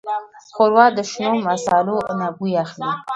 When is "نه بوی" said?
2.19-2.53